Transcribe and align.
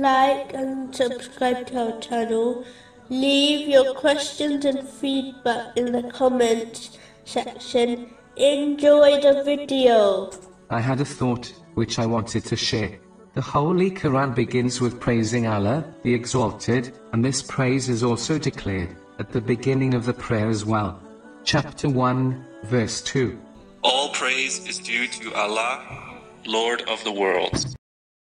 like 0.00 0.54
and 0.54 0.94
subscribe 0.94 1.66
to 1.68 1.92
our 1.92 2.00
channel. 2.00 2.64
Leave 3.08 3.68
your 3.68 3.94
questions 3.94 4.64
and 4.64 4.88
feedback 4.88 5.76
in 5.76 5.92
the 5.92 6.02
comments 6.10 6.98
section. 7.24 8.10
Enjoy 8.36 9.20
the 9.20 9.42
video. 9.44 10.30
I 10.70 10.80
had 10.80 11.00
a 11.00 11.04
thought, 11.04 11.52
which 11.74 11.98
I 11.98 12.06
wanted 12.06 12.44
to 12.46 12.56
share. 12.56 12.98
The 13.34 13.42
Holy 13.42 13.90
Quran 13.90 14.34
begins 14.34 14.80
with 14.80 15.00
praising 15.00 15.46
Allah, 15.46 15.84
the 16.02 16.14
Exalted, 16.14 16.92
and 17.12 17.24
this 17.24 17.42
praise 17.42 17.88
is 17.88 18.02
also 18.02 18.38
declared 18.38 18.96
at 19.18 19.32
the 19.32 19.40
beginning 19.40 19.94
of 19.94 20.04
the 20.04 20.14
prayer 20.14 20.48
as 20.48 20.64
well. 20.64 21.00
Chapter 21.44 21.88
1, 21.88 22.44
verse 22.64 23.02
2. 23.02 23.38
All 23.82 24.10
praise 24.10 24.66
is 24.68 24.78
due 24.78 25.08
to 25.08 25.34
Allah, 25.34 26.20
Lord 26.46 26.82
of 26.88 27.02
the 27.04 27.12
worlds. 27.12 27.74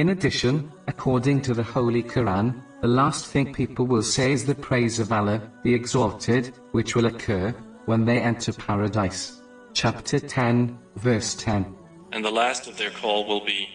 In 0.00 0.08
addition, 0.08 0.72
according 0.86 1.42
to 1.42 1.52
the 1.52 1.62
Holy 1.62 2.02
Quran, 2.02 2.62
the 2.80 2.88
last 2.88 3.26
thing 3.26 3.52
people 3.52 3.86
will 3.86 4.02
say 4.02 4.32
is 4.32 4.46
the 4.46 4.54
praise 4.54 4.98
of 4.98 5.12
Allah, 5.12 5.42
the 5.62 5.74
Exalted, 5.74 6.54
which 6.72 6.96
will 6.96 7.04
occur 7.04 7.50
when 7.84 8.06
they 8.06 8.18
enter 8.18 8.54
paradise. 8.54 9.42
Chapter 9.74 10.18
10, 10.18 10.78
verse 10.96 11.34
10. 11.34 11.76
And 12.12 12.24
the 12.24 12.30
last 12.30 12.66
of 12.66 12.78
their 12.78 12.88
call 12.88 13.26
will 13.26 13.44
be 13.44 13.68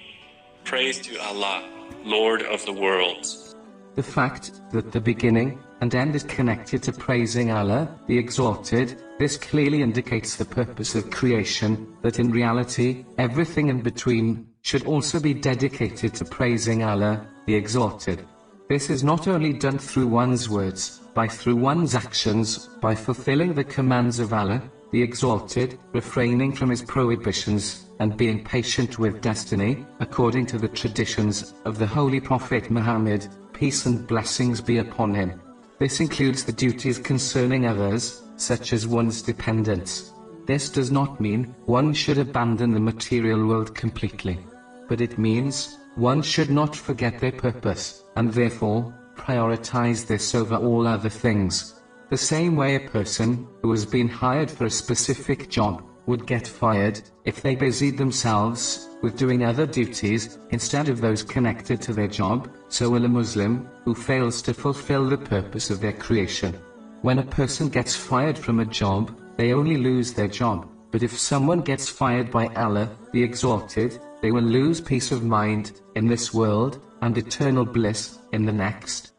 Praise 0.64 1.00
to 1.02 1.16
Allah, 1.22 1.64
Lord 2.04 2.42
of 2.42 2.66
the 2.66 2.74
worlds. 2.74 3.56
The 3.94 4.02
fact 4.02 4.62
that 4.72 4.94
the 4.94 5.02
beginning 5.02 5.60
and 5.82 5.94
end 5.94 6.16
is 6.16 6.24
connected 6.24 6.82
to 6.84 6.92
praising 6.92 7.52
Allah, 7.52 8.00
the 8.08 8.18
Exalted, 8.18 9.00
this 9.20 9.38
clearly 9.38 9.84
indicates 9.84 10.38
the 10.38 10.46
purpose 10.46 10.96
of 10.96 11.12
creation, 11.12 11.96
that 12.02 12.18
in 12.18 12.32
reality, 12.32 13.06
everything 13.20 13.68
in 13.68 13.84
between 13.84 14.48
should 14.66 14.88
also 14.88 15.20
be 15.20 15.32
dedicated 15.32 16.12
to 16.16 16.26
praising 16.26 16.84
Allah, 16.84 17.28
the 17.46 17.54
Exalted. 17.54 18.26
This 18.68 18.90
is 18.90 19.04
not 19.04 19.28
only 19.28 19.54
done 19.54 19.78
through 19.78 20.08
one's 20.08 20.50
words, 20.50 21.02
by 21.14 21.28
through 21.28 21.58
one's 21.58 21.94
actions, 21.94 22.68
by 22.82 22.96
fulfilling 22.96 23.54
the 23.54 23.64
commands 23.64 24.18
of 24.18 24.34
Allah, 24.34 24.60
the 24.92 25.04
Exalted, 25.04 25.78
refraining 25.94 26.52
from 26.52 26.72
his 26.72 26.82
prohibitions, 26.82 27.86
and 28.00 28.18
being 28.18 28.44
patient 28.44 28.98
with 28.98 29.22
destiny, 29.22 29.86
according 30.00 30.48
to 30.48 30.58
the 30.58 30.68
traditions 30.70 31.54
of 31.66 31.78
the 31.78 31.86
Holy 31.86 32.20
Prophet 32.20 32.72
Muhammad, 32.72 33.28
peace 33.54 33.86
and 33.86 34.08
blessings 34.08 34.62
be 34.62 34.80
upon 34.80 35.14
him. 35.14 35.40
This 35.78 36.00
includes 36.00 36.44
the 36.44 36.52
duties 36.52 36.98
concerning 36.98 37.68
others, 37.68 38.24
such 38.36 38.74
as 38.74 38.88
one's 38.88 39.22
dependents. 39.22 40.12
This 40.48 40.70
does 40.70 40.90
not 40.90 41.22
mean 41.22 41.54
one 41.68 41.94
should 41.94 42.18
abandon 42.18 42.72
the 42.72 42.80
material 42.80 43.46
world 43.46 43.76
completely. 43.76 44.40
But 44.88 45.02
it 45.02 45.18
means 45.18 45.78
one 45.96 46.22
should 46.22 46.50
not 46.50 46.76
forget 46.76 47.20
their 47.20 47.32
purpose, 47.32 48.04
and 48.16 48.32
therefore 48.32 48.94
prioritize 49.16 50.06
this 50.06 50.36
over 50.36 50.56
all 50.56 50.88
other 50.88 51.10
things. 51.10 51.82
The 52.10 52.18
same 52.18 52.56
way 52.56 52.76
a 52.76 52.90
person 52.90 53.48
who 53.62 53.72
has 53.72 53.86
been 53.86 54.08
hired 54.08 54.52
for 54.52 54.66
a 54.66 54.70
specific 54.70 55.50
job 55.50 55.84
would 56.06 56.28
get 56.28 56.48
fired 56.48 57.02
if 57.24 57.42
they 57.42 57.56
busied 57.56 57.98
themselves 57.98 58.90
with 59.02 59.18
doing 59.18 59.44
other 59.44 59.66
duties 59.66 60.38
instead 60.52 60.88
of 60.90 61.02
those 61.02 61.24
connected 61.24 61.82
to 61.82 61.94
their 61.94 62.08
job, 62.08 62.50
so 62.70 62.90
will 62.90 63.06
a 63.06 63.08
Muslim 63.08 63.68
who 63.86 63.96
fails 63.96 64.42
to 64.44 64.54
fulfill 64.54 65.10
the 65.10 65.18
purpose 65.18 65.70
of 65.70 65.82
their 65.82 65.94
creation. 65.94 66.54
When 67.02 67.20
a 67.20 67.24
person 67.24 67.70
gets 67.70 67.96
fired 67.96 68.38
from 68.38 68.60
a 68.60 68.66
job, 68.66 69.18
they 69.38 69.54
only 69.54 69.78
lose 69.78 70.14
their 70.14 70.28
job, 70.28 70.68
but 70.92 71.04
if 71.04 71.18
someone 71.18 71.62
gets 71.62 71.90
fired 71.90 72.32
by 72.32 72.48
Allah, 72.56 72.90
the 73.12 73.24
Exalted, 73.24 74.00
they 74.22 74.32
will 74.32 74.44
lose 74.44 74.80
peace 74.82 75.12
of 75.12 75.24
mind 75.24 75.82
in 75.96 76.08
this 76.08 76.34
world 76.34 76.82
and 77.02 77.18
eternal 77.18 77.66
bliss 77.66 78.20
in 78.32 78.46
the 78.46 78.52
next. 78.52 79.15